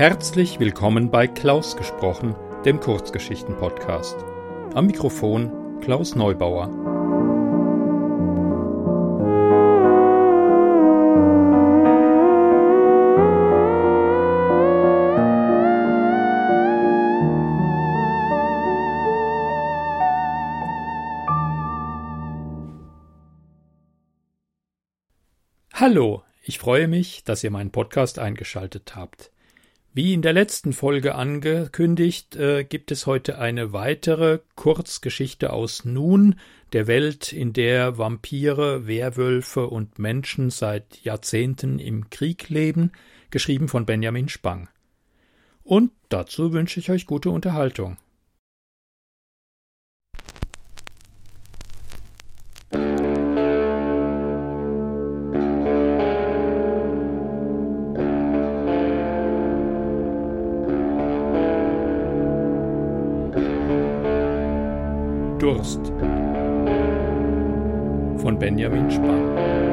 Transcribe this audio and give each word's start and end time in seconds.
Herzlich 0.00 0.58
willkommen 0.58 1.10
bei 1.10 1.26
Klaus 1.26 1.76
gesprochen, 1.76 2.34
dem 2.64 2.80
Kurzgeschichten-Podcast. 2.80 4.16
Am 4.72 4.86
Mikrofon 4.86 5.78
Klaus 5.82 6.14
Neubauer. 6.14 6.70
Hallo, 25.74 26.22
ich 26.42 26.58
freue 26.58 26.88
mich, 26.88 27.22
dass 27.24 27.44
ihr 27.44 27.50
meinen 27.50 27.70
Podcast 27.70 28.18
eingeschaltet 28.18 28.96
habt. 28.96 29.30
Wie 29.92 30.14
in 30.14 30.22
der 30.22 30.32
letzten 30.32 30.72
Folge 30.72 31.16
angekündigt, 31.16 32.36
äh, 32.36 32.62
gibt 32.62 32.92
es 32.92 33.06
heute 33.06 33.38
eine 33.38 33.72
weitere 33.72 34.38
Kurzgeschichte 34.54 35.52
aus 35.52 35.84
Nun, 35.84 36.36
der 36.72 36.86
Welt, 36.86 37.32
in 37.32 37.52
der 37.52 37.98
Vampire, 37.98 38.86
Werwölfe 38.86 39.66
und 39.66 39.98
Menschen 39.98 40.50
seit 40.50 41.02
Jahrzehnten 41.02 41.80
im 41.80 42.08
Krieg 42.08 42.48
leben, 42.50 42.92
geschrieben 43.30 43.66
von 43.66 43.84
Benjamin 43.84 44.28
Spang. 44.28 44.68
Und 45.64 45.90
dazu 46.08 46.52
wünsche 46.52 46.78
ich 46.78 46.90
euch 46.90 47.06
gute 47.06 47.30
Unterhaltung. 47.30 47.96
Durst 65.40 65.80
von 68.18 68.38
Benjamin 68.38 68.90
Spahn. 68.90 69.70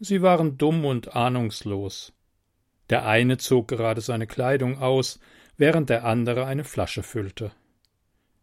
Sie 0.00 0.22
waren 0.22 0.58
dumm 0.58 0.84
und 0.84 1.14
ahnungslos. 1.14 2.12
Der 2.90 3.06
eine 3.06 3.36
zog 3.36 3.68
gerade 3.68 4.00
seine 4.00 4.26
Kleidung 4.26 4.78
aus, 4.78 5.20
während 5.56 5.90
der 5.90 6.04
andere 6.04 6.46
eine 6.46 6.64
Flasche 6.64 7.04
füllte. 7.04 7.52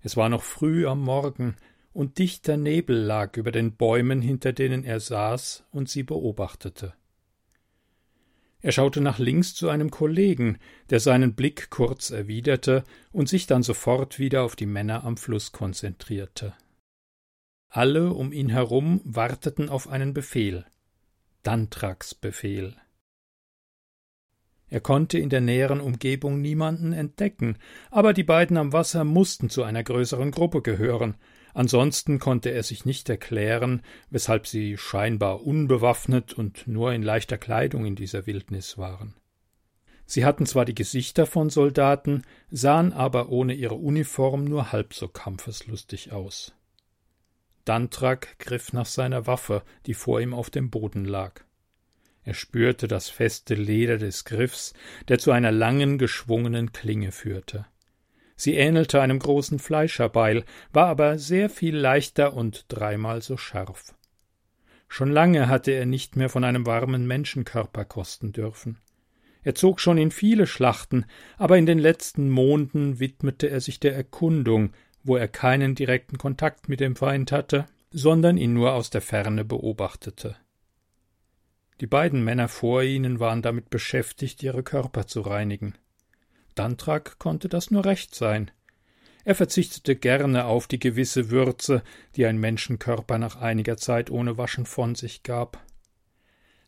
Es 0.05 0.15
war 0.15 0.29
noch 0.29 0.43
früh 0.43 0.85
am 0.85 1.01
Morgen, 1.01 1.55
und 1.91 2.19
dichter 2.19 2.57
Nebel 2.57 2.95
lag 2.95 3.37
über 3.37 3.51
den 3.51 3.75
Bäumen, 3.75 4.21
hinter 4.21 4.53
denen 4.53 4.83
er 4.83 4.99
saß 4.99 5.63
und 5.71 5.89
sie 5.89 6.03
beobachtete. 6.03 6.93
Er 8.61 8.71
schaute 8.71 9.01
nach 9.01 9.17
links 9.17 9.55
zu 9.55 9.67
einem 9.67 9.89
Kollegen, 9.89 10.59
der 10.91 10.99
seinen 10.99 11.33
Blick 11.33 11.71
kurz 11.71 12.11
erwiderte 12.11 12.83
und 13.13 13.29
sich 13.29 13.47
dann 13.47 13.63
sofort 13.63 14.19
wieder 14.19 14.43
auf 14.43 14.55
die 14.55 14.67
Männer 14.67 15.05
am 15.05 15.17
Fluss 15.17 15.51
konzentrierte. 15.51 16.53
Alle 17.69 18.13
um 18.13 18.31
ihn 18.31 18.49
herum 18.49 19.01
warteten 19.05 19.69
auf 19.69 19.87
einen 19.87 20.13
Befehl. 20.13 20.67
Dantraks 21.41 22.13
Befehl. 22.13 22.75
Er 24.69 24.79
konnte 24.79 25.19
in 25.19 25.29
der 25.29 25.41
näheren 25.41 25.79
Umgebung 25.79 26.41
niemanden 26.41 26.91
entdecken, 26.91 27.57
aber 27.91 28.13
die 28.13 28.23
beiden 28.23 28.57
am 28.57 28.73
Wasser 28.73 29.03
mussten 29.03 29.49
zu 29.49 29.63
einer 29.63 29.83
größeren 29.83 30.31
Gruppe 30.31 30.61
gehören, 30.61 31.15
ansonsten 31.53 32.19
konnte 32.19 32.49
er 32.49 32.63
sich 32.63 32.83
nicht 32.83 33.07
erklären, 33.09 33.81
weshalb 34.09 34.47
sie 34.47 34.77
scheinbar 34.77 35.45
unbewaffnet 35.45 36.33
und 36.33 36.67
nur 36.67 36.93
in 36.93 37.03
leichter 37.03 37.37
Kleidung 37.37 37.85
in 37.85 37.95
dieser 37.95 38.25
Wildnis 38.25 38.77
waren. 38.77 39.15
Sie 40.07 40.25
hatten 40.25 40.45
zwar 40.45 40.65
die 40.65 40.75
Gesichter 40.75 41.25
von 41.25 41.49
Soldaten, 41.49 42.23
sahen 42.51 42.93
aber 42.93 43.29
ohne 43.29 43.53
ihre 43.53 43.75
Uniform 43.75 44.45
nur 44.45 44.71
halb 44.71 44.93
so 44.93 45.07
kampfeslustig 45.07 46.11
aus. 46.11 46.53
Dantrak 47.65 48.37
griff 48.37 48.73
nach 48.73 48.85
seiner 48.85 49.25
Waffe, 49.25 49.63
die 49.87 49.95
vor 49.95 50.21
ihm 50.21 50.33
auf 50.33 50.51
dem 50.51 50.69
Boden 50.69 51.05
lag. 51.05 51.43
Er 52.25 52.33
spürte 52.33 52.87
das 52.87 53.07
feste 53.07 53.53
Leder 53.53 53.97
des 53.97 54.25
Griffs, 54.25 54.73
der 55.07 55.19
zu 55.19 55.31
einer 55.31 55.51
langen, 55.51 55.99
geschwungenen 55.99 56.71
Klinge 56.71 57.11
führte. 57.11 57.67
Sie 58.35 58.55
ähnelte 58.55 58.99
einem 58.99 59.19
großen 59.19 59.59
Fleischerbeil, 59.59 60.43
war 60.73 60.87
aber 60.87 61.19
sehr 61.19 61.51
viel 61.51 61.77
leichter 61.77 62.33
und 62.33 62.65
dreimal 62.67 63.21
so 63.21 63.37
scharf. 63.37 63.93
Schon 64.87 65.11
lange 65.11 65.47
hatte 65.47 65.71
er 65.71 65.85
nicht 65.85 66.15
mehr 66.15 66.29
von 66.29 66.43
einem 66.43 66.65
warmen 66.65 67.05
Menschenkörper 67.05 67.85
kosten 67.85 68.31
dürfen. 68.31 68.79
Er 69.43 69.53
zog 69.53 69.79
schon 69.79 69.99
in 69.99 70.09
viele 70.09 70.47
Schlachten, 70.47 71.05
aber 71.37 71.59
in 71.59 71.67
den 71.67 71.77
letzten 71.77 72.31
Monden 72.31 72.99
widmete 72.99 73.47
er 73.47 73.61
sich 73.61 73.79
der 73.79 73.95
Erkundung, 73.95 74.73
wo 75.03 75.15
er 75.15 75.27
keinen 75.27 75.75
direkten 75.75 76.17
Kontakt 76.17 76.69
mit 76.69 76.79
dem 76.79 76.95
Feind 76.95 77.31
hatte, 77.31 77.67
sondern 77.91 78.37
ihn 78.37 78.53
nur 78.53 78.73
aus 78.73 78.89
der 78.89 79.01
Ferne 79.01 79.45
beobachtete. 79.45 80.35
Die 81.81 81.87
beiden 81.87 82.23
Männer 82.23 82.47
vor 82.47 82.83
ihnen 82.83 83.19
waren 83.19 83.41
damit 83.41 83.69
beschäftigt, 83.69 84.41
ihre 84.43 84.63
Körper 84.63 85.07
zu 85.07 85.21
reinigen. 85.21 85.75
Dantrak 86.55 87.19
konnte 87.19 87.49
das 87.49 87.69
nur 87.69 87.83
recht 87.83 88.15
sein. 88.15 88.49
Er 89.25 89.35
verzichtete 89.35 89.95
gerne 89.95 90.45
auf 90.45 90.67
die 90.67 90.79
gewisse 90.79 91.29
Würze, 91.31 91.83
die 92.15 92.25
ein 92.25 92.37
Menschenkörper 92.37 93.17
nach 93.17 93.35
einiger 93.35 93.75
Zeit 93.75 94.09
ohne 94.09 94.37
Waschen 94.37 94.65
von 94.65 94.95
sich 94.95 95.23
gab. 95.23 95.65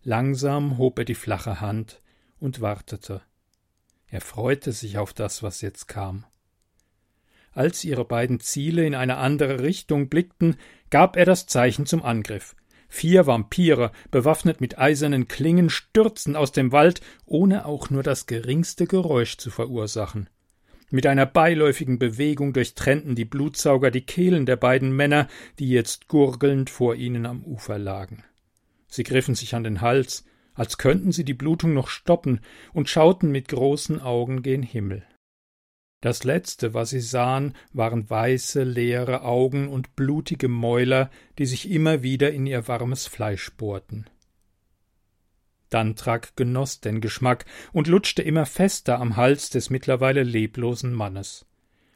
Langsam 0.03 0.77
hob 0.77 0.99
er 0.99 1.05
die 1.05 1.15
flache 1.15 1.61
Hand 1.61 2.01
und 2.39 2.59
wartete. 2.59 3.21
Er 4.09 4.21
freute 4.21 4.73
sich 4.73 4.97
auf 4.97 5.13
das, 5.13 5.41
was 5.41 5.61
jetzt 5.61 5.87
kam. 5.87 6.25
Als 7.53 7.83
ihre 7.83 8.05
beiden 8.05 8.39
Ziele 8.39 8.85
in 8.85 8.93
eine 8.93 9.17
andere 9.17 9.61
Richtung 9.61 10.09
blickten, 10.09 10.57
gab 10.89 11.15
er 11.15 11.25
das 11.25 11.47
Zeichen 11.47 11.85
zum 11.85 12.03
Angriff. 12.03 12.55
Vier 12.89 13.27
Vampire, 13.27 13.91
bewaffnet 14.11 14.61
mit 14.61 14.77
eisernen 14.77 15.27
Klingen, 15.27 15.69
stürzten 15.69 16.35
aus 16.35 16.51
dem 16.51 16.71
Wald, 16.71 17.01
ohne 17.25 17.65
auch 17.65 17.89
nur 17.89 18.03
das 18.03 18.25
geringste 18.25 18.87
Geräusch 18.87 19.37
zu 19.37 19.49
verursachen. 19.49 20.29
Mit 20.89 21.05
einer 21.05 21.25
beiläufigen 21.25 21.99
Bewegung 21.99 22.53
durchtrennten 22.53 23.13
die 23.15 23.25
Blutsauger 23.25 23.91
die 23.91 24.05
Kehlen 24.05 24.45
der 24.45 24.55
beiden 24.55 24.95
Männer, 24.95 25.27
die 25.59 25.69
jetzt 25.69 26.07
gurgelnd 26.07 26.69
vor 26.69 26.95
ihnen 26.95 27.25
am 27.25 27.43
Ufer 27.43 27.77
lagen. 27.77 28.23
Sie 28.87 29.03
griffen 29.03 29.35
sich 29.35 29.53
an 29.53 29.65
den 29.65 29.81
Hals, 29.81 30.23
als 30.53 30.77
könnten 30.77 31.11
sie 31.11 31.25
die 31.25 31.33
Blutung 31.33 31.73
noch 31.73 31.89
stoppen, 31.89 32.39
und 32.73 32.89
schauten 32.89 33.31
mit 33.31 33.49
großen 33.49 34.01
Augen 34.01 34.41
gen 34.43 34.63
Himmel. 34.63 35.03
Das 36.01 36.23
letzte, 36.23 36.73
was 36.73 36.91
sie 36.91 36.99
sahen, 36.99 37.53
waren 37.73 38.07
weiße, 38.07 38.63
leere 38.63 39.23
Augen 39.23 39.67
und 39.67 39.95
blutige 39.95 40.47
Mäuler, 40.47 41.09
die 41.39 41.47
sich 41.47 41.71
immer 41.71 42.03
wieder 42.03 42.31
in 42.31 42.45
ihr 42.45 42.67
warmes 42.67 43.07
Fleisch 43.07 43.51
bohrten. 43.53 44.07
Dantrak 45.69 46.35
genoss 46.35 46.79
den 46.79 47.01
Geschmack 47.01 47.45
und 47.73 47.87
lutschte 47.87 48.21
immer 48.21 48.45
fester 48.45 48.99
am 48.99 49.17
Hals 49.17 49.49
des 49.49 49.69
mittlerweile 49.69 50.23
leblosen 50.23 50.93
Mannes. 50.93 51.45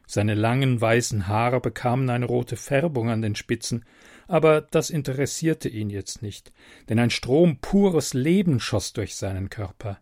Seine 0.07 0.33
langen 0.33 0.81
weißen 0.81 1.27
Haare 1.27 1.61
bekamen 1.61 2.09
eine 2.09 2.25
rote 2.25 2.57
Färbung 2.57 3.09
an 3.09 3.21
den 3.21 3.35
Spitzen, 3.35 3.85
aber 4.27 4.61
das 4.61 4.89
interessierte 4.89 5.69
ihn 5.69 5.89
jetzt 5.89 6.21
nicht, 6.21 6.51
denn 6.89 6.99
ein 6.99 7.11
Strom 7.11 7.59
pures 7.59 8.13
Leben 8.13 8.59
schoss 8.59 8.91
durch 8.93 9.15
seinen 9.15 9.49
Körper. 9.49 9.99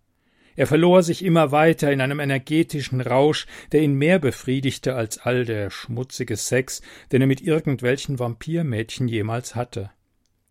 Er 0.59 0.67
verlor 0.67 1.03
sich 1.03 1.23
immer 1.23 1.53
weiter 1.53 1.89
in 1.89 2.01
einem 2.01 2.19
energetischen 2.19 2.99
Rausch, 2.99 3.47
der 3.71 3.81
ihn 3.81 3.93
mehr 3.93 4.19
befriedigte 4.19 4.93
als 4.93 5.17
all 5.17 5.45
der 5.45 5.69
schmutzige 5.69 6.35
Sex, 6.35 6.81
den 7.13 7.21
er 7.21 7.27
mit 7.27 7.39
irgendwelchen 7.39 8.19
Vampirmädchen 8.19 9.07
jemals 9.07 9.55
hatte. 9.55 9.89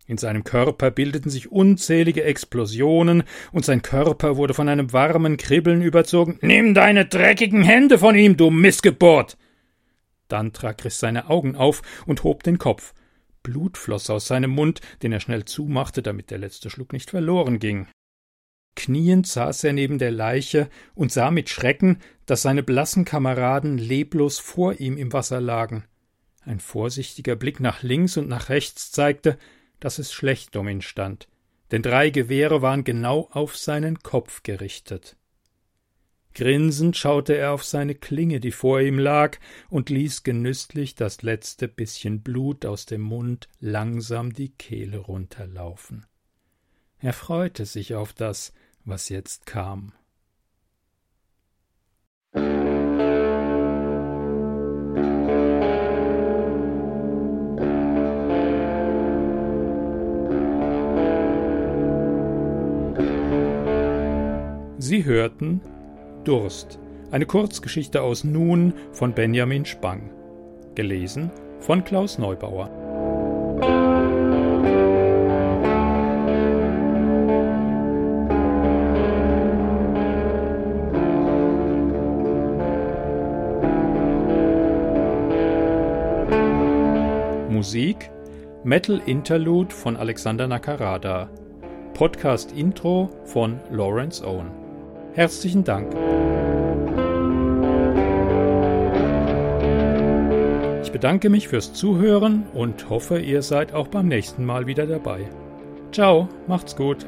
In 0.07 0.17
seinem 0.17 0.43
Körper 0.43 0.89
bildeten 0.89 1.29
sich 1.29 1.51
unzählige 1.51 2.23
Explosionen, 2.23 3.21
und 3.51 3.65
sein 3.65 3.83
Körper 3.83 4.35
wurde 4.35 4.55
von 4.55 4.67
einem 4.67 4.91
warmen 4.93 5.37
Kribbeln 5.37 5.83
überzogen. 5.83 6.39
Nimm 6.41 6.73
deine 6.73 7.05
dreckigen 7.05 7.61
Hände 7.61 7.99
von 7.99 8.15
ihm, 8.15 8.35
du 8.35 8.49
Missgeburt! 8.49 9.37
Dantrak 10.27 10.85
riss 10.85 10.97
seine 10.97 11.29
Augen 11.29 11.55
auf 11.55 11.83
und 12.07 12.23
hob 12.23 12.41
den 12.41 12.57
Kopf. 12.57 12.95
Blut 13.43 13.77
floss 13.77 14.09
aus 14.09 14.25
seinem 14.25 14.49
Mund, 14.49 14.81
den 15.03 15.11
er 15.11 15.19
schnell 15.19 15.45
zumachte, 15.45 16.01
damit 16.01 16.31
der 16.31 16.39
letzte 16.39 16.71
Schluck 16.71 16.93
nicht 16.93 17.11
verloren 17.11 17.59
ging. 17.59 17.85
Kniend 18.75 19.27
saß 19.27 19.65
er 19.65 19.73
neben 19.73 19.99
der 19.99 20.11
Leiche 20.11 20.69
und 20.95 21.11
sah 21.11 21.31
mit 21.31 21.49
Schrecken, 21.49 21.99
dass 22.25 22.43
seine 22.43 22.63
blassen 22.63 23.05
Kameraden 23.05 23.77
leblos 23.77 24.39
vor 24.39 24.79
ihm 24.79 24.97
im 24.97 25.11
Wasser 25.11 25.41
lagen. 25.41 25.85
Ein 26.41 26.59
vorsichtiger 26.59 27.35
Blick 27.35 27.59
nach 27.59 27.83
links 27.83 28.17
und 28.17 28.27
nach 28.27 28.49
rechts 28.49 28.91
zeigte, 28.91 29.37
dass 29.79 29.99
es 29.99 30.13
schlecht 30.13 30.55
um 30.55 30.67
ihn 30.67 30.81
stand, 30.81 31.27
denn 31.71 31.81
drei 31.81 32.09
Gewehre 32.09 32.61
waren 32.61 32.83
genau 32.83 33.29
auf 33.31 33.57
seinen 33.57 33.99
Kopf 33.99 34.43
gerichtet. 34.43 35.17
Grinsend 36.33 36.95
schaute 36.95 37.35
er 37.35 37.51
auf 37.51 37.65
seine 37.65 37.95
Klinge, 37.95 38.39
die 38.39 38.51
vor 38.51 38.79
ihm 38.79 38.97
lag, 38.97 39.37
und 39.69 39.89
ließ 39.89 40.23
genüsslich 40.23 40.95
das 40.95 41.21
letzte 41.21 41.67
bisschen 41.67 42.21
Blut 42.21 42.65
aus 42.65 42.85
dem 42.85 43.01
Mund 43.01 43.49
langsam 43.59 44.31
die 44.31 44.49
Kehle 44.49 44.99
runterlaufen. 44.99 46.05
Er 47.01 47.13
freute 47.13 47.65
sich 47.65 47.95
auf 47.95 48.11
das, 48.11 48.51
was 48.83 49.09
jetzt 49.09 49.45
kam. 49.45 49.93
Sie 64.81 65.05
hörten 65.05 65.61
Durst, 66.25 66.79
eine 67.11 67.25
Kurzgeschichte 67.25 68.01
aus 68.01 68.23
Nun 68.23 68.73
von 68.91 69.13
Benjamin 69.13 69.65
Spang. 69.65 70.09
Gelesen 70.75 71.31
von 71.59 71.83
Klaus 71.83 72.17
Neubauer. 72.17 72.78
Musik 87.69 88.09
Metal 88.63 88.99
Interlude 89.05 89.71
von 89.71 89.95
Alexander 89.95 90.47
Nakarada. 90.47 91.29
Podcast 91.93 92.51
Intro 92.53 93.11
von 93.25 93.59
Lawrence 93.69 94.25
Owen. 94.25 94.47
Herzlichen 95.13 95.63
Dank. 95.63 95.93
Ich 100.81 100.91
bedanke 100.91 101.29
mich 101.29 101.47
fürs 101.47 101.71
Zuhören 101.71 102.47
und 102.55 102.89
hoffe, 102.89 103.19
ihr 103.19 103.43
seid 103.43 103.71
auch 103.75 103.87
beim 103.87 104.07
nächsten 104.07 104.45
Mal 104.45 104.65
wieder 104.65 104.87
dabei. 104.87 105.29
Ciao, 105.91 106.27
macht's 106.47 106.75
gut. 106.75 107.05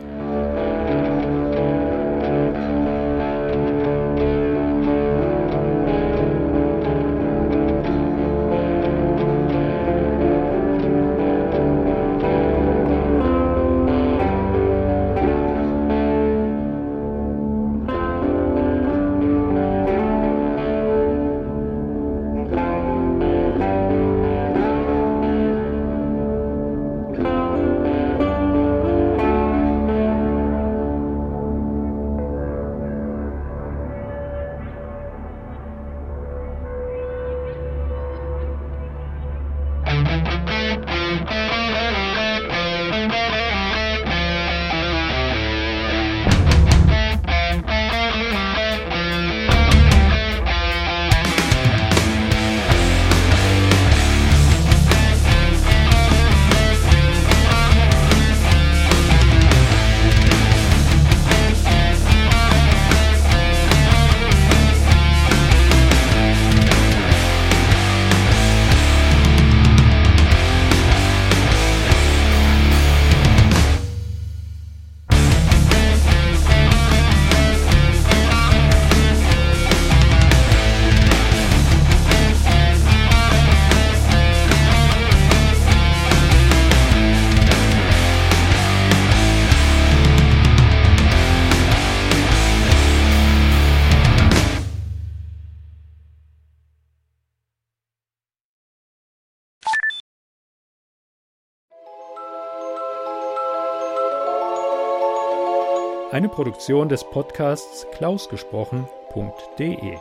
Eine 106.12 106.28
Produktion 106.28 106.90
des 106.90 107.06
Podcasts 107.06 107.88
klausgesprochen.de 107.94 109.98